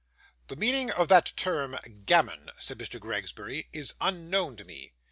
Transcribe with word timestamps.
'The 0.47 0.55
meaning 0.55 0.89
of 0.89 1.07
that 1.09 1.31
term 1.35 1.77
gammon,' 2.07 2.49
said 2.57 2.79
Mr. 2.79 2.99
Gregsbury, 2.99 3.67
'is 3.71 3.93
unknown 4.01 4.55
to 4.57 4.65
me. 4.65 4.93